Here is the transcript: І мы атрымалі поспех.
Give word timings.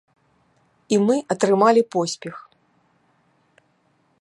І 0.95 0.97
мы 1.09 1.17
атрымалі 1.35 1.81
поспех. 1.97 2.35